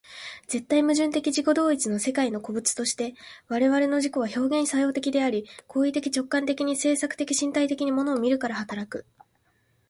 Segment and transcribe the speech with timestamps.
[0.47, 3.13] 絶対矛盾的自己同一の世界の個物として、
[3.49, 9.05] 我々の自己は表現作用的であり、行為的直観的に制作的身体的に物を見るから働く。